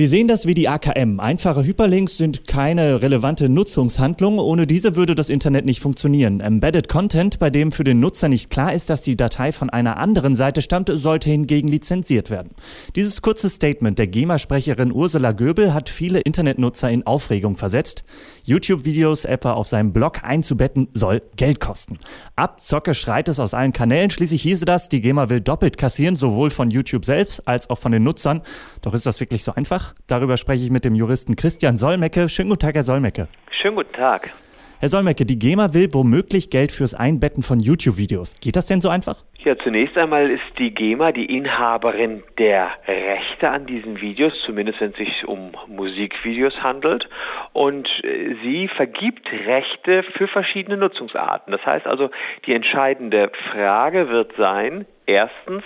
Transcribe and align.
Wir 0.00 0.08
sehen 0.08 0.28
das 0.28 0.46
wie 0.46 0.54
die 0.54 0.66
AKM. 0.66 1.20
Einfache 1.20 1.62
Hyperlinks 1.62 2.16
sind 2.16 2.46
keine 2.46 3.02
relevante 3.02 3.50
Nutzungshandlung. 3.50 4.38
Ohne 4.38 4.66
diese 4.66 4.96
würde 4.96 5.14
das 5.14 5.28
Internet 5.28 5.66
nicht 5.66 5.82
funktionieren. 5.82 6.40
Embedded 6.40 6.88
Content, 6.88 7.38
bei 7.38 7.50
dem 7.50 7.70
für 7.70 7.84
den 7.84 8.00
Nutzer 8.00 8.30
nicht 8.30 8.48
klar 8.48 8.72
ist, 8.72 8.88
dass 8.88 9.02
die 9.02 9.14
Datei 9.14 9.52
von 9.52 9.68
einer 9.68 9.98
anderen 9.98 10.36
Seite 10.36 10.62
stammt, 10.62 10.90
sollte 10.90 11.28
hingegen 11.28 11.68
lizenziert 11.68 12.30
werden. 12.30 12.52
Dieses 12.96 13.20
kurze 13.20 13.50
Statement 13.50 13.98
der 13.98 14.06
GEMA-Sprecherin 14.06 14.90
Ursula 14.90 15.32
Göbel 15.32 15.74
hat 15.74 15.90
viele 15.90 16.20
Internetnutzer 16.20 16.90
in 16.90 17.06
Aufregung 17.06 17.56
versetzt. 17.56 18.02
YouTube-Videos 18.44 19.26
etwa 19.26 19.52
auf 19.52 19.68
seinem 19.68 19.92
Blog 19.92 20.24
einzubetten, 20.24 20.88
soll 20.94 21.20
Geld 21.36 21.60
kosten. 21.60 21.98
Abzocke 22.36 22.94
schreit 22.94 23.28
es 23.28 23.38
aus 23.38 23.52
allen 23.52 23.74
Kanälen. 23.74 24.08
Schließlich 24.08 24.40
hieße 24.40 24.64
das, 24.64 24.88
die 24.88 25.02
GEMA 25.02 25.28
will 25.28 25.42
doppelt 25.42 25.76
kassieren, 25.76 26.16
sowohl 26.16 26.48
von 26.48 26.70
YouTube 26.70 27.04
selbst 27.04 27.46
als 27.46 27.68
auch 27.68 27.78
von 27.78 27.92
den 27.92 28.02
Nutzern. 28.02 28.40
Doch 28.80 28.94
ist 28.94 29.04
das 29.04 29.20
wirklich 29.20 29.44
so 29.44 29.52
einfach? 29.52 29.89
Darüber 30.06 30.36
spreche 30.36 30.64
ich 30.64 30.70
mit 30.70 30.84
dem 30.84 30.94
Juristen 30.94 31.36
Christian 31.36 31.76
Solmecke. 31.76 32.28
Schönen 32.28 32.50
guten 32.50 32.60
Tag, 32.60 32.74
Herr 32.74 32.84
Solmecke. 32.84 33.28
Schönen 33.50 33.76
guten 33.76 33.92
Tag. 33.92 34.32
Herr 34.80 34.88
Solmecke, 34.88 35.26
die 35.26 35.38
GEMA 35.38 35.74
will 35.74 35.92
womöglich 35.92 36.48
Geld 36.48 36.72
fürs 36.72 36.94
Einbetten 36.94 37.42
von 37.42 37.60
YouTube-Videos. 37.60 38.40
Geht 38.40 38.56
das 38.56 38.64
denn 38.64 38.80
so 38.80 38.88
einfach? 38.88 39.24
Ja, 39.44 39.54
zunächst 39.58 39.98
einmal 39.98 40.30
ist 40.30 40.42
die 40.58 40.70
GEMA 40.70 41.12
die 41.12 41.36
Inhaberin 41.36 42.22
der 42.38 42.70
Rechte 42.88 43.50
an 43.50 43.66
diesen 43.66 44.00
Videos, 44.00 44.32
zumindest 44.46 44.80
wenn 44.80 44.92
es 44.92 44.96
sich 44.96 45.28
um 45.28 45.52
Musikvideos 45.66 46.62
handelt. 46.62 47.10
Und 47.52 47.88
äh, 48.04 48.36
sie 48.42 48.68
vergibt 48.68 49.30
Rechte 49.30 50.02
für 50.02 50.28
verschiedene 50.28 50.78
Nutzungsarten. 50.78 51.52
Das 51.52 51.66
heißt 51.66 51.86
also, 51.86 52.10
die 52.46 52.54
entscheidende 52.54 53.30
Frage 53.50 54.08
wird 54.08 54.32
sein, 54.38 54.86
erstens, 55.10 55.64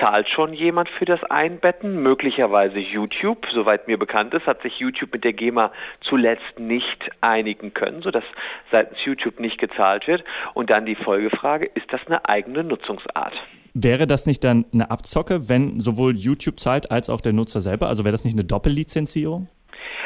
zahlt 0.00 0.28
schon 0.28 0.52
jemand 0.52 0.88
für 0.88 1.04
das 1.04 1.22
Einbetten, 1.24 2.02
möglicherweise 2.02 2.78
YouTube. 2.78 3.46
Soweit 3.52 3.86
mir 3.86 3.98
bekannt 3.98 4.34
ist, 4.34 4.46
hat 4.46 4.62
sich 4.62 4.78
YouTube 4.78 5.12
mit 5.12 5.24
der 5.24 5.32
GEMA 5.32 5.72
zuletzt 6.00 6.58
nicht 6.58 7.10
einigen 7.20 7.74
können, 7.74 8.02
sodass 8.02 8.24
seitens 8.70 8.98
YouTube 9.04 9.40
nicht 9.40 9.58
gezahlt 9.58 10.06
wird. 10.06 10.24
Und 10.54 10.70
dann 10.70 10.86
die 10.86 10.96
Folgefrage, 10.96 11.66
ist 11.66 11.92
das 11.92 12.00
eine 12.06 12.24
eigene 12.28 12.64
Nutzungsart? 12.64 13.34
Wäre 13.74 14.06
das 14.06 14.26
nicht 14.26 14.42
dann 14.42 14.64
eine 14.72 14.90
Abzocke, 14.90 15.48
wenn 15.48 15.78
sowohl 15.80 16.16
YouTube 16.16 16.58
zahlt 16.58 16.90
als 16.90 17.10
auch 17.10 17.20
der 17.20 17.32
Nutzer 17.32 17.60
selber? 17.60 17.88
Also 17.88 18.04
wäre 18.04 18.12
das 18.12 18.24
nicht 18.24 18.34
eine 18.34 18.44
Doppellizenzierung? 18.44 19.48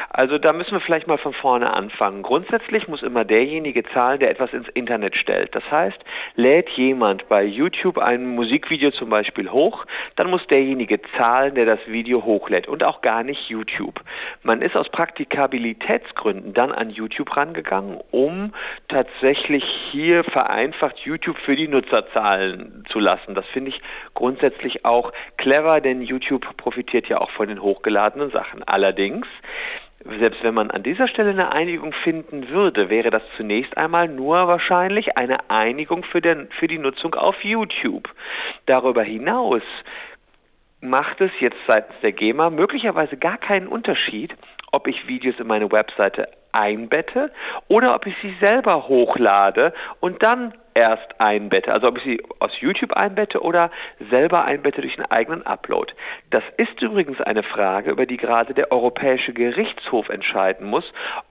Also 0.09 0.37
da 0.37 0.53
müssen 0.53 0.71
wir 0.71 0.81
vielleicht 0.81 1.07
mal 1.07 1.17
von 1.17 1.33
vorne 1.33 1.73
anfangen. 1.73 2.21
Grundsätzlich 2.21 2.87
muss 2.87 3.03
immer 3.03 3.25
derjenige 3.25 3.83
zahlen, 3.83 4.19
der 4.19 4.31
etwas 4.31 4.53
ins 4.53 4.69
Internet 4.69 5.15
stellt. 5.15 5.55
Das 5.55 5.63
heißt, 5.69 5.97
lädt 6.35 6.69
jemand 6.69 7.27
bei 7.29 7.43
YouTube 7.43 7.97
ein 7.97 8.27
Musikvideo 8.35 8.91
zum 8.91 9.09
Beispiel 9.09 9.49
hoch, 9.49 9.85
dann 10.15 10.29
muss 10.29 10.45
derjenige 10.47 10.99
zahlen, 11.17 11.55
der 11.55 11.65
das 11.65 11.79
Video 11.87 12.23
hochlädt 12.23 12.67
und 12.67 12.83
auch 12.83 13.01
gar 13.01 13.23
nicht 13.23 13.49
YouTube. 13.49 14.01
Man 14.43 14.61
ist 14.61 14.75
aus 14.75 14.89
Praktikabilitätsgründen 14.89 16.53
dann 16.53 16.71
an 16.71 16.89
YouTube 16.89 17.35
rangegangen, 17.35 17.99
um 18.11 18.53
tatsächlich 18.87 19.63
hier 19.91 20.23
vereinfacht 20.23 20.99
YouTube 20.99 21.37
für 21.37 21.55
die 21.55 21.67
Nutzer 21.67 22.07
zahlen 22.13 22.83
zu 22.89 22.99
lassen. 22.99 23.35
Das 23.35 23.45
finde 23.47 23.69
ich 23.69 23.81
grundsätzlich 24.13 24.85
auch 24.85 25.11
clever, 25.37 25.81
denn 25.81 26.01
YouTube 26.01 26.55
profitiert 26.57 27.07
ja 27.07 27.19
auch 27.19 27.31
von 27.31 27.47
den 27.47 27.61
hochgeladenen 27.61 28.31
Sachen. 28.31 28.63
Allerdings 28.63 29.27
selbst 30.19 30.43
wenn 30.43 30.53
man 30.53 30.71
an 30.71 30.83
dieser 30.83 31.07
Stelle 31.07 31.29
eine 31.29 31.51
Einigung 31.51 31.93
finden 31.93 32.49
würde, 32.49 32.89
wäre 32.89 33.09
das 33.09 33.23
zunächst 33.37 33.77
einmal 33.77 34.07
nur 34.07 34.47
wahrscheinlich 34.47 35.17
eine 35.17 35.49
Einigung 35.49 36.03
für, 36.03 36.21
den, 36.21 36.49
für 36.59 36.67
die 36.67 36.77
Nutzung 36.77 37.15
auf 37.15 37.43
YouTube. 37.43 38.09
Darüber 38.65 39.03
hinaus 39.03 39.61
macht 40.81 41.21
es 41.21 41.31
jetzt 41.39 41.57
seitens 41.65 41.95
der 42.01 42.11
GEMA 42.11 42.49
möglicherweise 42.49 43.15
gar 43.15 43.37
keinen 43.37 43.67
Unterschied, 43.67 44.35
ob 44.71 44.87
ich 44.87 45.07
Videos 45.07 45.39
in 45.39 45.47
meine 45.47 45.71
Webseite 45.71 46.27
einbette 46.51 47.31
oder 47.67 47.95
ob 47.95 48.05
ich 48.05 48.15
sie 48.21 48.35
selber 48.39 48.87
hochlade 48.87 49.73
und 50.01 50.21
dann 50.21 50.53
erst 50.73 51.19
einbette. 51.19 51.71
Also 51.71 51.87
ob 51.87 51.97
ich 51.97 52.03
sie 52.03 52.23
aus 52.39 52.51
YouTube 52.59 52.93
einbette 52.93 53.41
oder 53.41 53.71
selber 54.09 54.45
einbette 54.45 54.81
durch 54.81 54.97
einen 54.97 55.09
eigenen 55.11 55.45
Upload. 55.45 55.93
Das 56.29 56.43
ist 56.57 56.81
übrigens 56.81 57.21
eine 57.21 57.43
Frage, 57.43 57.91
über 57.91 58.05
die 58.05 58.17
gerade 58.17 58.53
der 58.53 58.71
Europäische 58.71 59.33
Gerichtshof 59.33 60.09
entscheiden 60.09 60.67
muss, 60.67 60.85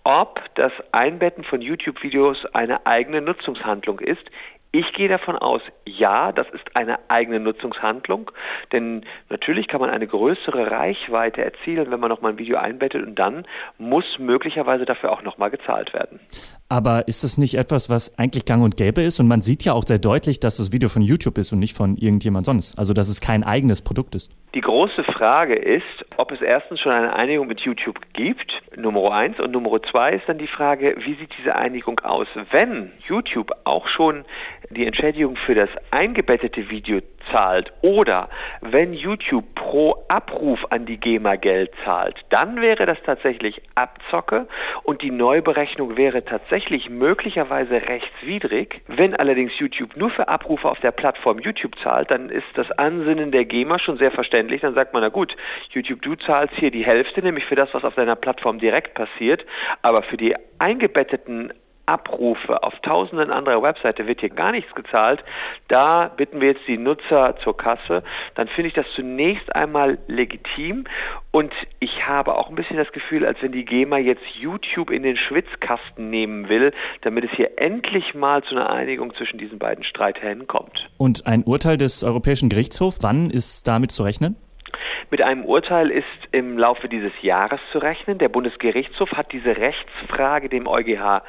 ob 0.04 0.40
das 0.54 0.72
Einbetten 0.92 1.44
von 1.44 1.60
YouTube-Videos 1.60 2.46
eine 2.54 2.86
eigene 2.86 3.20
Nutzungshandlung 3.20 4.00
ist. 4.00 4.30
Ich 4.74 4.94
gehe 4.94 5.08
davon 5.08 5.36
aus, 5.36 5.60
ja, 5.84 6.32
das 6.32 6.46
ist 6.48 6.74
eine 6.74 6.98
eigene 7.08 7.40
Nutzungshandlung, 7.40 8.30
denn 8.72 9.04
natürlich 9.28 9.68
kann 9.68 9.82
man 9.82 9.90
eine 9.90 10.06
größere 10.06 10.70
Reichweite 10.70 11.44
erzielen, 11.44 11.90
wenn 11.90 12.00
man 12.00 12.08
nochmal 12.08 12.32
ein 12.32 12.38
Video 12.38 12.56
einbettet 12.56 13.06
und 13.06 13.16
dann 13.16 13.46
muss 13.76 14.18
möglicherweise 14.18 14.86
dafür 14.86 15.12
auch 15.12 15.20
nochmal 15.20 15.50
gezahlt 15.50 15.92
werden. 15.92 16.20
Aber 16.70 17.06
ist 17.06 17.22
das 17.22 17.36
nicht 17.36 17.58
etwas, 17.58 17.90
was 17.90 18.18
eigentlich 18.18 18.46
gang 18.46 18.64
und 18.64 18.78
gäbe 18.78 19.02
ist? 19.02 19.20
Und 19.20 19.28
man 19.32 19.40
sieht 19.40 19.64
ja 19.64 19.72
auch 19.72 19.84
sehr 19.84 19.98
deutlich, 19.98 20.40
dass 20.40 20.58
das 20.58 20.72
Video 20.72 20.90
von 20.90 21.00
YouTube 21.00 21.38
ist 21.38 21.54
und 21.54 21.58
nicht 21.58 21.74
von 21.74 21.96
irgendjemand 21.96 22.44
sonst. 22.44 22.78
Also 22.78 22.92
dass 22.92 23.08
es 23.08 23.22
kein 23.22 23.44
eigenes 23.44 23.80
Produkt 23.80 24.14
ist. 24.14 24.30
Die 24.54 24.60
große 24.60 25.04
Frage 25.04 25.54
ist, 25.54 25.86
ob 26.18 26.32
es 26.32 26.42
erstens 26.42 26.80
schon 26.80 26.92
eine 26.92 27.14
Einigung 27.14 27.46
mit 27.46 27.60
YouTube 27.60 27.98
gibt, 28.12 28.52
Nummer 28.76 29.10
eins. 29.12 29.40
Und 29.40 29.52
Nummer 29.52 29.82
zwei 29.90 30.12
ist 30.12 30.28
dann 30.28 30.36
die 30.36 30.46
Frage, 30.46 30.96
wie 30.98 31.14
sieht 31.14 31.30
diese 31.38 31.56
Einigung 31.56 31.98
aus? 32.00 32.26
Wenn 32.50 32.92
YouTube 33.08 33.50
auch 33.64 33.88
schon 33.88 34.26
die 34.68 34.86
Entschädigung 34.86 35.36
für 35.36 35.54
das 35.54 35.70
eingebettete 35.90 36.68
Video 36.68 37.00
zahlt 37.30 37.72
oder 37.82 38.28
wenn 38.60 38.92
YouTube 38.92 39.54
pro 39.54 40.04
Abruf 40.08 40.60
an 40.70 40.86
die 40.86 40.98
GEMA 40.98 41.36
Geld 41.36 41.70
zahlt, 41.84 42.16
dann 42.30 42.60
wäre 42.60 42.86
das 42.86 42.98
tatsächlich 43.04 43.62
Abzocke 43.74 44.48
und 44.82 45.02
die 45.02 45.10
Neuberechnung 45.10 45.96
wäre 45.96 46.24
tatsächlich 46.24 46.90
möglicherweise 46.90 47.82
rechtswidrig. 47.88 48.82
Wenn 48.88 49.14
allerdings 49.22 49.56
YouTube 49.56 49.96
nur 49.96 50.10
für 50.10 50.26
Abrufe 50.26 50.68
auf 50.68 50.80
der 50.80 50.90
Plattform 50.90 51.38
YouTube 51.38 51.78
zahlt, 51.78 52.10
dann 52.10 52.28
ist 52.28 52.48
das 52.54 52.68
Ansinnen 52.72 53.30
der 53.30 53.44
GEMA 53.44 53.78
schon 53.78 53.96
sehr 53.96 54.10
verständlich. 54.10 54.62
Dann 54.62 54.74
sagt 54.74 54.92
man, 54.92 55.02
na 55.02 55.10
gut, 55.10 55.36
YouTube, 55.70 56.02
du 56.02 56.16
zahlst 56.16 56.56
hier 56.56 56.72
die 56.72 56.84
Hälfte, 56.84 57.22
nämlich 57.22 57.44
für 57.44 57.54
das, 57.54 57.72
was 57.72 57.84
auf 57.84 57.94
deiner 57.94 58.16
Plattform 58.16 58.58
direkt 58.58 58.94
passiert, 58.94 59.46
aber 59.80 60.02
für 60.02 60.16
die 60.16 60.34
eingebetteten 60.58 61.52
Abrufe 61.86 62.62
auf 62.62 62.78
tausenden 62.80 63.30
anderer 63.30 63.62
Webseite 63.62 64.06
wird 64.06 64.20
hier 64.20 64.30
gar 64.30 64.52
nichts 64.52 64.74
gezahlt. 64.74 65.24
Da 65.68 66.08
bitten 66.08 66.40
wir 66.40 66.48
jetzt 66.48 66.66
die 66.66 66.78
Nutzer 66.78 67.36
zur 67.42 67.56
Kasse. 67.56 68.02
Dann 68.34 68.48
finde 68.48 68.68
ich 68.68 68.74
das 68.74 68.86
zunächst 68.94 69.54
einmal 69.54 69.98
legitim 70.06 70.84
und 71.30 71.52
ich 71.80 72.06
habe 72.06 72.36
auch 72.36 72.48
ein 72.50 72.54
bisschen 72.54 72.76
das 72.76 72.92
Gefühl, 72.92 73.24
als 73.26 73.40
wenn 73.42 73.52
die 73.52 73.64
GEMA 73.64 73.98
jetzt 73.98 74.22
YouTube 74.38 74.90
in 74.90 75.02
den 75.02 75.16
Schwitzkasten 75.16 76.10
nehmen 76.10 76.48
will, 76.48 76.72
damit 77.00 77.24
es 77.24 77.30
hier 77.32 77.58
endlich 77.58 78.14
mal 78.14 78.42
zu 78.42 78.54
einer 78.54 78.70
Einigung 78.70 79.14
zwischen 79.14 79.38
diesen 79.38 79.58
beiden 79.58 79.82
Streithähnen 79.82 80.46
kommt. 80.46 80.90
Und 80.98 81.26
ein 81.26 81.42
Urteil 81.44 81.78
des 81.78 82.04
Europäischen 82.04 82.48
Gerichtshofs, 82.48 82.98
wann 83.00 83.30
ist 83.30 83.66
damit 83.66 83.92
zu 83.92 84.02
rechnen? 84.02 84.36
Mit 85.10 85.22
einem 85.22 85.44
Urteil 85.44 85.90
ist 85.90 86.06
im 86.30 86.58
Laufe 86.58 86.88
dieses 86.88 87.12
Jahres 87.20 87.60
zu 87.70 87.78
rechnen. 87.78 88.18
Der 88.18 88.28
Bundesgerichtshof 88.28 89.12
hat 89.12 89.32
diese 89.32 89.56
Rechtsfrage 89.56 90.48
dem 90.48 90.66
EuGH 90.66 91.22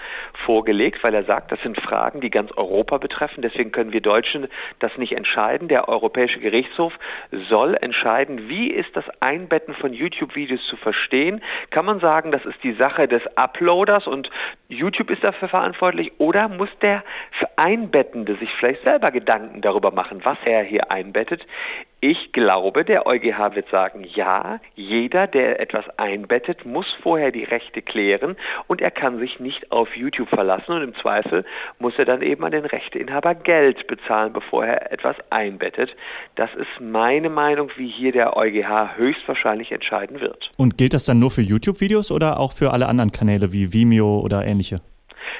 vorgelegt, 0.46 1.04
weil 1.04 1.14
er 1.14 1.26
sagt, 1.26 1.52
das 1.52 1.62
sind 1.62 1.80
Fragen, 1.80 2.22
die 2.22 2.30
ganz 2.30 2.52
Europa 2.52 2.98
betreffen. 2.98 3.42
Deswegen 3.42 3.72
können 3.72 3.92
wir 3.92 4.02
Deutschen 4.02 4.48
das 4.80 4.98
nicht 4.98 5.14
entscheiden. 5.14 5.68
Der 5.68 5.90
Europäische 5.90 6.40
Gerichtshof 6.40 6.94
soll 7.50 7.76
entscheiden, 7.82 8.48
wie 8.48 8.68
ist 8.68 8.96
das 8.96 9.06
Einbetten 9.20 9.74
von 9.74 9.94
YouTube-Videos 9.94 10.66
zu 10.68 10.78
verstehen. 10.78 11.42
Kann 11.70 11.86
man 11.86 12.00
sagen, 12.00 12.32
das 12.32 12.46
ist 12.46 12.64
die 12.64 12.74
Sache 12.74 13.08
des 13.08 13.22
Uploaders 13.36 14.08
und 14.08 14.30
YouTube 14.70 15.10
ist 15.10 15.24
dafür 15.24 15.50
verantwortlich 15.50 16.14
oder 16.20 16.48
muss 16.48 16.70
der 16.82 17.04
Einbettende 17.56 18.36
sich 18.36 18.50
vielleicht 18.60 18.84
selber 18.84 19.12
Gedanken 19.12 19.62
darüber 19.62 19.92
machen, 19.92 20.22
was 20.24 20.38
er 20.44 20.64
hier 20.64 20.92
einbettet? 20.92 21.46
Ich 22.06 22.34
glaube, 22.34 22.84
der 22.84 23.08
EuGH 23.08 23.56
wird 23.56 23.70
sagen, 23.70 24.04
ja, 24.04 24.60
jeder, 24.76 25.26
der 25.26 25.62
etwas 25.62 25.86
einbettet, 25.96 26.66
muss 26.66 26.86
vorher 27.02 27.32
die 27.32 27.46
Rechte 27.46 27.82
klären 27.82 28.36
und 28.68 28.82
er 28.82 28.92
kann 28.92 29.20
sich 29.20 29.40
nicht 29.40 29.72
auf 29.72 29.96
YouTube 29.96 30.28
verlassen 30.28 30.74
und 30.74 30.82
im 30.82 30.96
Zweifel 30.96 31.46
muss 31.80 31.94
er 31.98 32.04
dann 32.04 32.22
eben 32.22 32.44
an 32.44 32.52
den 32.52 32.66
Rechteinhaber 32.66 33.36
Geld 33.36 33.88
bezahlen, 33.88 34.34
bevor 34.34 34.66
er 34.66 34.92
etwas 34.92 35.16
einbettet. 35.30 35.96
Das 36.36 36.50
ist 36.56 36.82
meine 36.82 37.30
Meinung, 37.30 37.72
wie 37.78 37.88
hier 37.88 38.12
der 38.12 38.36
EuGH 38.36 38.98
höchstwahrscheinlich 38.98 39.72
entscheiden 39.72 40.20
wird. 40.20 40.52
Und 40.58 40.78
gilt 40.78 40.94
das 40.94 41.06
dann 41.06 41.20
nur 41.20 41.32
für 41.32 41.42
YouTube-Videos 41.42 42.12
oder 42.12 42.38
auch 42.38 42.52
für 42.52 42.74
alle 42.74 42.90
anderen 42.90 43.14
Kanäle 43.14 43.54
wie 43.54 43.72
Vimeo 43.72 44.20
oder 44.20 44.46
ähnliche? 44.46 44.82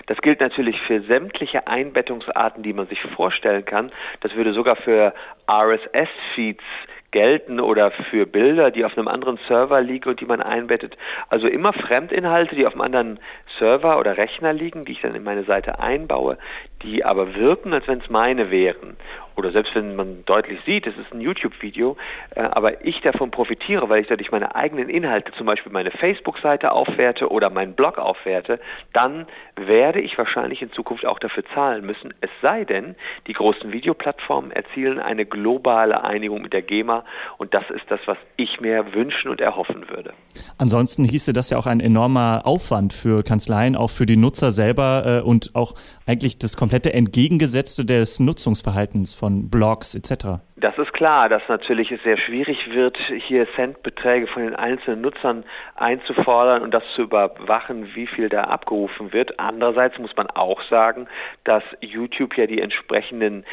Das 0.08 0.18
gilt 0.22 0.42
natürlich 0.42 0.82
für 0.82 1.02
sämtliche 1.02 1.68
Einbettungsarten, 1.68 2.64
die 2.64 2.74
man 2.74 2.88
sich 2.88 3.02
vorstellen 3.16 3.66
kann. 3.66 3.92
Das 4.22 4.36
würde 4.36 4.54
sogar 4.54 4.76
für 4.76 5.14
RSS-Feeds 5.50 6.64
gelten 7.12 7.60
oder 7.60 7.92
für 7.92 8.26
Bilder, 8.26 8.72
die 8.72 8.84
auf 8.84 8.98
einem 8.98 9.08
anderen 9.08 9.40
Server 9.48 9.80
liegen 9.82 10.10
und 10.10 10.20
die 10.20 10.26
man 10.26 10.42
einbettet. 10.42 10.98
Also 11.30 11.48
immer 11.48 11.72
Fremdinhalte, 11.72 12.56
die 12.56 12.66
auf 12.66 12.74
einem 12.74 12.82
anderen 12.82 13.20
Server 13.60 14.00
oder 14.00 14.18
Rechner 14.18 14.52
liegen, 14.52 14.84
die 14.84 14.94
ich 14.94 15.02
dann 15.02 15.16
in 15.16 15.24
meine 15.24 15.44
Seite 15.44 15.80
einbaue, 15.80 16.38
die 16.82 17.06
aber 17.06 17.36
wirken, 17.36 17.72
als 17.74 17.88
wenn 17.88 18.00
es 18.00 18.10
meine 18.10 18.52
wären. 18.52 18.98
Oder 19.36 19.52
selbst 19.52 19.74
wenn 19.76 19.96
man 19.96 20.26
deutlich 20.26 20.60
sieht, 20.66 20.88
es 20.88 20.98
ist 20.98 21.14
ein 21.14 21.22
YouTube-Video, 21.22 21.98
äh, 22.36 22.42
aber 22.42 22.86
ich 22.86 23.02
davon 23.02 23.32
profitiere, 23.32 23.90
weil 23.90 24.02
ich 24.02 24.08
dadurch 24.08 24.32
meine 24.32 24.56
eigenen 24.56 24.90
Inhalte, 24.90 25.32
zum 25.38 25.46
Beispiel 25.46 25.72
meine 25.72 25.92
Facebook-Seite 25.92 26.72
aufwerte 26.72 27.30
oder 27.30 27.50
meinen 27.50 27.74
Blog 27.74 27.98
aufwerte, 27.98 28.60
dann 28.94 29.26
werde 29.56 30.02
ich 30.02 30.18
wahrscheinlich 30.18 30.62
in 30.62 30.72
Zukunft 30.72 31.06
auch 31.06 31.20
dafür 31.20 31.44
zahlen 31.54 31.86
müssen. 31.86 32.14
Es 32.22 32.30
sei 32.42 32.66
denn, 32.66 32.96
die 33.28 33.34
großen 33.34 33.72
Videoplattformen 33.72 34.52
erzielen 34.52 35.00
eine 35.00 35.26
globale 35.26 36.04
Einigung 36.04 36.42
mit 36.42 36.54
der 36.54 36.62
GEMA 36.62 37.04
und 37.38 37.54
das 37.54 37.64
ist 37.70 37.86
das, 37.90 38.00
was 38.06 38.18
ich 38.38 38.62
mir 38.62 38.94
wünschen 38.94 39.30
und 39.30 39.42
erhoffen 39.42 39.90
würde. 39.90 40.14
Ansonsten 40.58 41.06
hieße 41.06 41.34
das 41.34 41.50
ja 41.50 41.58
auch 41.58 41.66
ein 41.66 41.80
enormer 41.80 42.42
Aufwand 42.46 42.94
für 42.94 43.24
Kanzleien, 43.24 43.76
auch 43.76 43.90
für 43.90 44.06
die 44.06 44.18
Nutzer 44.18 44.52
selber 44.52 45.22
äh, 45.24 45.28
und 45.28 45.52
auch 45.56 45.74
eigentlich 46.06 46.38
das 46.38 46.58
komplette 46.58 46.94
Entgegengesetzte 46.94 47.86
des 47.86 48.20
Nutzungsverhaltens 48.20 49.14
von 49.24 49.50
Blogs 49.50 49.96
etc. 49.96 50.42
Das 50.56 50.78
ist 50.78 50.94
klar, 50.94 51.30
dass 51.30 51.42
natürlich 51.48 51.92
es 51.92 52.04
sehr 52.04 52.18
schwierig 52.18 52.72
wird, 52.72 52.98
hier 52.98 53.48
Centbeträge 53.56 54.28
von 54.28 54.44
den 54.44 54.56
einzelnen 54.56 55.02
Nutzern 55.02 55.46
einzufordern 55.76 56.62
und 56.62 56.72
das 56.72 56.84
zu 56.96 57.02
überwachen, 57.02 57.96
wie 57.96 58.06
viel 58.06 58.30
da 58.30 58.42
abgerufen 58.44 59.14
wird. 59.14 59.40
Andererseits 59.40 59.98
muss 59.98 60.16
man 60.16 60.28
auch 60.30 60.62
sagen, 60.70 61.08
dass 61.44 61.64
YouTube 61.82 62.38
ja 62.38 62.46
die 62.46 62.62
entsprechenden 62.62 63.46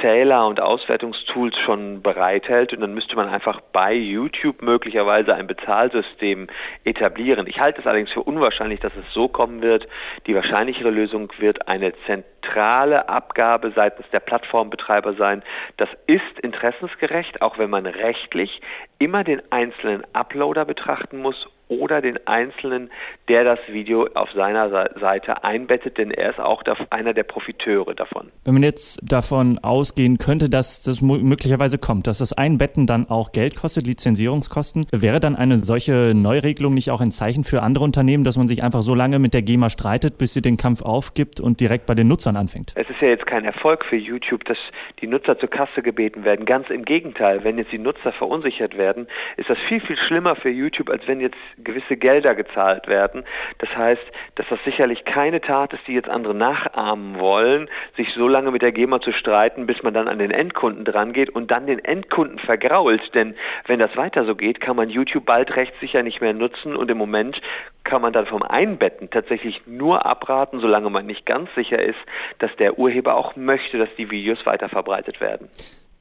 Zähler 0.00 0.46
und 0.46 0.58
Auswertungstools 0.58 1.58
schon 1.58 2.00
bereithält 2.00 2.72
und 2.72 2.80
dann 2.80 2.94
müsste 2.94 3.14
man 3.14 3.28
einfach 3.28 3.60
bei 3.60 3.92
YouTube 3.92 4.62
möglicherweise 4.62 5.34
ein 5.34 5.46
Bezahlsystem 5.46 6.46
etablieren. 6.84 7.46
Ich 7.46 7.60
halte 7.60 7.82
es 7.82 7.86
allerdings 7.86 8.10
für 8.10 8.22
unwahrscheinlich, 8.22 8.80
dass 8.80 8.92
es 8.96 9.12
so 9.12 9.28
kommen 9.28 9.60
wird. 9.60 9.86
Die 10.26 10.34
wahrscheinlichere 10.34 10.90
Lösung 10.90 11.30
wird 11.38 11.68
eine 11.68 11.92
zentrale 12.06 13.10
Abgabe 13.10 13.72
seitens 13.76 14.06
der 14.10 14.20
Plattformbetreiber 14.20 15.12
sein. 15.12 15.42
Das 15.76 15.90
ist 16.06 16.22
ist 16.32 16.40
interessensgerecht, 16.40 17.42
auch 17.42 17.58
wenn 17.58 17.70
man 17.70 17.86
rechtlich 17.86 18.60
immer 18.98 19.24
den 19.24 19.42
einzelnen 19.50 20.04
Uploader 20.12 20.64
betrachten 20.64 21.18
muss 21.18 21.48
oder 21.68 22.02
den 22.02 22.18
Einzelnen, 22.26 22.90
der 23.28 23.44
das 23.44 23.58
Video 23.68 24.08
auf 24.14 24.30
seiner 24.32 24.68
Seite 25.00 25.44
einbettet, 25.44 25.98
denn 25.98 26.10
er 26.10 26.30
ist 26.30 26.40
auch 26.40 26.62
einer 26.90 27.14
der 27.14 27.22
Profiteure 27.22 27.94
davon. 27.94 28.30
Wenn 28.44 28.54
man 28.54 28.62
jetzt 28.62 29.00
davon 29.02 29.58
ausgehen 29.58 30.18
könnte, 30.18 30.48
dass 30.48 30.82
das 30.82 31.02
möglicherweise 31.02 31.78
kommt, 31.78 32.06
dass 32.06 32.18
das 32.18 32.32
Einbetten 32.32 32.86
dann 32.86 33.08
auch 33.08 33.32
Geld 33.32 33.56
kostet, 33.56 33.86
Lizenzierungskosten, 33.86 34.86
wäre 34.92 35.20
dann 35.20 35.36
eine 35.36 35.58
solche 35.58 36.12
Neuregelung 36.14 36.74
nicht 36.74 36.90
auch 36.90 37.00
ein 37.00 37.10
Zeichen 37.12 37.44
für 37.44 37.62
andere 37.62 37.84
Unternehmen, 37.84 38.24
dass 38.24 38.36
man 38.36 38.48
sich 38.48 38.62
einfach 38.62 38.82
so 38.82 38.94
lange 38.94 39.18
mit 39.18 39.34
der 39.34 39.42
GEMA 39.42 39.70
streitet, 39.70 40.18
bis 40.18 40.34
sie 40.34 40.42
den 40.42 40.56
Kampf 40.56 40.82
aufgibt 40.82 41.40
und 41.40 41.60
direkt 41.60 41.86
bei 41.86 41.94
den 41.94 42.08
Nutzern 42.08 42.36
anfängt? 42.36 42.72
Es 42.74 42.88
ist 42.90 43.00
ja 43.00 43.08
jetzt 43.08 43.26
kein 43.26 43.44
Erfolg 43.44 43.84
für 43.84 43.96
YouTube, 43.96 44.44
dass 44.44 44.58
die 45.00 45.06
Nutzer 45.06 45.38
zur 45.38 45.48
Kasse 45.50 45.82
gebeten 45.82 46.24
werden. 46.24 46.44
Ganz 46.44 46.70
im 46.70 46.84
Gegenteil, 46.84 47.44
wenn 47.44 47.58
jetzt 47.58 47.72
die 47.72 47.78
Nutzer 47.78 48.12
verunsichert 48.12 48.76
werden, 48.76 49.06
ist 49.36 49.48
das 49.48 49.58
viel, 49.68 49.80
viel 49.80 49.96
schlimmer 49.96 50.36
für 50.36 50.50
YouTube, 50.50 50.90
als 50.90 51.06
wenn 51.06 51.20
jetzt 51.20 51.36
gewisse 51.58 51.96
Gelder 51.96 52.34
gezahlt 52.34 52.88
werden. 52.88 53.24
Das 53.58 53.70
heißt, 53.76 54.02
dass 54.36 54.46
das 54.48 54.58
sicherlich 54.64 55.04
keine 55.04 55.40
Tat 55.40 55.72
ist, 55.72 55.86
die 55.86 55.94
jetzt 55.94 56.08
andere 56.08 56.34
nachahmen 56.34 57.18
wollen, 57.18 57.68
sich 57.96 58.08
so 58.14 58.28
lange 58.28 58.50
mit 58.50 58.62
der 58.62 58.72
GEMA 58.72 59.00
zu 59.00 59.12
streiten, 59.12 59.66
bis 59.66 59.82
man 59.82 59.94
dann 59.94 60.08
an 60.08 60.18
den 60.18 60.30
Endkunden 60.30 60.84
dran 60.84 61.12
geht 61.12 61.30
und 61.30 61.50
dann 61.50 61.66
den 61.66 61.78
Endkunden 61.78 62.38
vergrault. 62.38 63.14
Denn 63.14 63.34
wenn 63.66 63.78
das 63.78 63.96
weiter 63.96 64.24
so 64.24 64.34
geht, 64.34 64.60
kann 64.60 64.76
man 64.76 64.88
YouTube 64.88 65.26
bald 65.26 65.56
rechtssicher 65.56 66.02
nicht 66.02 66.20
mehr 66.20 66.34
nutzen 66.34 66.76
und 66.76 66.90
im 66.90 66.98
Moment 66.98 67.40
kann 67.84 68.02
man 68.02 68.12
dann 68.12 68.26
vom 68.26 68.42
Einbetten 68.42 69.10
tatsächlich 69.10 69.62
nur 69.66 70.06
abraten, 70.06 70.60
solange 70.60 70.90
man 70.90 71.06
nicht 71.06 71.26
ganz 71.26 71.52
sicher 71.54 71.82
ist, 71.82 71.98
dass 72.38 72.54
der 72.56 72.78
Urheber 72.78 73.16
auch 73.16 73.36
möchte, 73.36 73.78
dass 73.78 73.88
die 73.96 74.10
Videos 74.10 74.44
weiter 74.46 74.68
verbreitet 74.68 75.20
werden. 75.20 75.48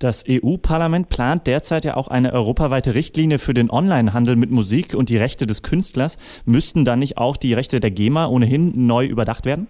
Das 0.01 0.25
EU-Parlament 0.27 1.09
plant 1.09 1.45
derzeit 1.45 1.85
ja 1.85 1.95
auch 1.95 2.07
eine 2.07 2.33
europaweite 2.33 2.95
Richtlinie 2.95 3.37
für 3.37 3.53
den 3.53 3.69
Onlinehandel 3.69 4.35
mit 4.35 4.49
Musik 4.49 4.95
und 4.95 5.09
die 5.09 5.17
Rechte 5.17 5.45
des 5.45 5.61
Künstlers. 5.61 6.17
Müssten 6.43 6.85
dann 6.85 6.97
nicht 6.97 7.19
auch 7.19 7.37
die 7.37 7.53
Rechte 7.53 7.79
der 7.79 7.91
GEMA 7.91 8.25
ohnehin 8.25 8.87
neu 8.87 9.05
überdacht 9.05 9.45
werden? 9.45 9.67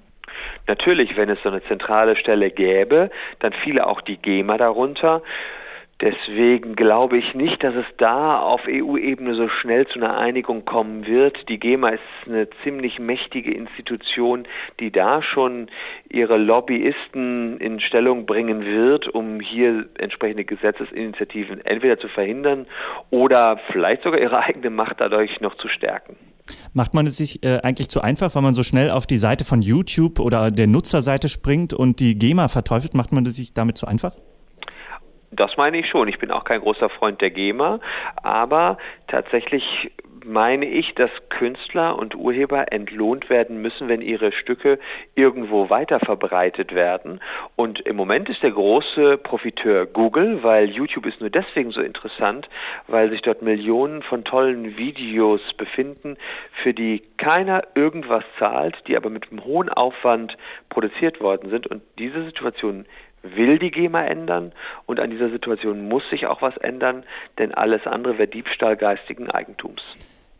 Natürlich, 0.67 1.17
wenn 1.17 1.27
es 1.27 1.39
so 1.43 1.49
eine 1.49 1.61
zentrale 1.65 2.15
Stelle 2.15 2.49
gäbe, 2.49 3.09
dann 3.39 3.51
fiele 3.51 3.85
auch 3.85 3.99
die 3.99 4.15
GEMA 4.15 4.57
darunter. 4.57 5.21
Deswegen 6.01 6.75
glaube 6.75 7.18
ich 7.18 7.36
nicht, 7.36 7.63
dass 7.63 7.75
es 7.75 7.86
da 7.98 8.39
auf 8.39 8.62
EU-Ebene 8.68 9.36
so 9.36 9.48
schnell 9.48 9.86
zu 9.86 10.00
einer 10.00 10.18
Einigung 10.18 10.65
kommen 10.65 11.06
wird. 11.06 11.48
Die 11.48 11.59
GEMA 11.59 11.89
ist 11.89 12.01
eine 12.25 12.50
ziemlich 12.63 12.98
mächtige 12.98 13.53
Institution, 13.53 14.48
die 14.80 14.92
da 14.92 15.21
schon 15.21 15.68
ihre 16.09 16.38
Lobbyisten 16.38 17.59
in 17.59 17.80
Stellung 17.80 18.25
bringen 18.25 18.65
wird, 18.65 19.09
um 19.09 19.39
hier 19.39 19.86
entsprechende 20.00 20.44
Gesetzesinitiativen 20.44 21.63
entweder 21.63 22.00
zu 22.00 22.07
verhindern 22.07 22.65
oder 23.12 23.59
vielleicht 23.71 24.01
sogar 24.01 24.19
ihre 24.19 24.39
eigene 24.39 24.71
Macht 24.71 25.01
dadurch 25.01 25.39
noch 25.39 25.56
zu 25.57 25.68
stärken. 25.68 26.15
Macht 26.74 26.95
man 26.95 27.06
es 27.06 27.18
sich 27.18 27.44
äh, 27.45 27.59
eigentlich 27.62 27.89
zu 27.89 28.01
einfach, 28.01 28.33
weil 28.33 28.42
man 28.42 28.56
so 28.56 28.63
schnell 28.63 28.89
auf 28.89 29.06
die 29.06 29.18
Seite 29.18 29.45
von 29.45 29.62
YouTube 29.62 30.19
oder 30.19 30.50
der 30.50 30.65
Nutzerseite 30.65 31.30
springt 31.30 31.75
und 31.75 32.00
die 32.00 32.18
GEMA 32.18 32.48
verteufelt? 32.48 32.95
Macht 32.95 33.12
man 33.12 33.24
es 33.27 33.36
sich 33.36 33.53
damit 33.53 33.77
zu 33.77 33.86
einfach? 33.86 34.13
Das 35.31 35.55
meine 35.55 35.77
ich 35.77 35.87
schon. 35.87 36.09
Ich 36.09 36.19
bin 36.19 36.29
auch 36.29 36.43
kein 36.43 36.59
großer 36.59 36.89
Freund 36.89 37.21
der 37.21 37.31
GEMA, 37.31 37.79
aber 38.21 38.77
tatsächlich 39.07 39.91
meine 40.25 40.65
ich, 40.65 40.93
dass 40.93 41.09
Künstler 41.29 41.97
und 41.97 42.15
Urheber 42.15 42.71
entlohnt 42.71 43.29
werden 43.29 43.61
müssen, 43.61 43.87
wenn 43.87 44.01
ihre 44.01 44.31
Stücke 44.31 44.79
irgendwo 45.15 45.69
weiter 45.69 45.99
verbreitet 45.99 46.75
werden. 46.75 47.21
Und 47.55 47.79
im 47.81 47.95
Moment 47.95 48.29
ist 48.29 48.43
der 48.43 48.51
große 48.51 49.17
Profiteur 49.17 49.85
Google, 49.85 50.43
weil 50.43 50.69
YouTube 50.69 51.05
ist 51.05 51.21
nur 51.21 51.29
deswegen 51.29 51.71
so 51.71 51.81
interessant, 51.81 52.49
weil 52.87 53.09
sich 53.09 53.21
dort 53.21 53.41
Millionen 53.41 54.03
von 54.03 54.23
tollen 54.23 54.77
Videos 54.77 55.41
befinden, 55.57 56.17
für 56.61 56.73
die 56.73 57.03
keiner 57.17 57.63
irgendwas 57.75 58.23
zahlt, 58.37 58.77
die 58.87 58.97
aber 58.97 59.09
mit 59.09 59.31
einem 59.31 59.43
hohen 59.43 59.69
Aufwand 59.69 60.37
produziert 60.69 61.19
worden 61.21 61.49
sind. 61.49 61.67
Und 61.67 61.81
diese 61.97 62.23
Situation 62.25 62.85
will 63.23 63.59
die 63.59 63.71
GEMA 63.71 64.03
ändern 64.06 64.51
und 64.85 65.00
an 65.00 65.09
dieser 65.09 65.29
Situation 65.29 65.88
muss 65.88 66.03
sich 66.09 66.27
auch 66.27 66.41
was 66.41 66.57
ändern, 66.57 67.03
denn 67.38 67.53
alles 67.53 67.85
andere 67.85 68.18
wäre 68.18 68.27
Diebstahl 68.27 68.75
geistigen 68.75 69.29
Eigentums. 69.29 69.81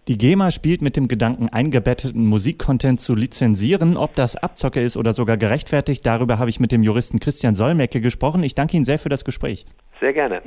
Die 0.08 0.18
GEMA 0.18 0.50
spielt 0.50 0.82
mit 0.82 0.98
dem 0.98 1.08
Gedanken, 1.08 1.50
eingebetteten 1.50 2.26
Musikcontent 2.26 3.00
zu 3.00 3.14
lizenzieren. 3.14 3.98
Ob 3.98 4.16
das 4.16 4.36
Abzocke 4.36 4.82
ist 4.82 4.98
oder 4.98 5.14
sogar 5.14 5.38
gerechtfertigt, 5.38 6.06
darüber 6.06 6.40
habe 6.40 6.50
ich 6.50 6.60
mit 6.60 6.72
dem 6.72 6.82
Juristen 6.82 7.20
Christian 7.20 7.54
Solmecke 7.54 8.02
gesprochen. 8.02 8.44
Ich 8.44 8.56
danke 8.56 8.76
Ihnen 8.76 8.86
sehr 8.86 8.98
für 8.98 9.10
das 9.10 9.24
Gespräch. 9.24 9.66
Sehr 10.00 10.14
gerne. 10.14 10.42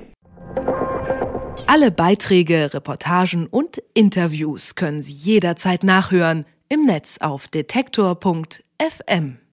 Alle 1.67 1.93
Beiträge, 1.93 2.75
Reportagen 2.75 3.47
und 3.47 3.81
Interviews 3.95 4.75
können 4.75 5.03
Sie 5.03 5.13
jederzeit 5.13 5.85
nachhören 5.85 6.47
im 6.69 6.85
Netz 6.85 7.19
auf 7.21 7.47
detektor.fm. 7.47 9.39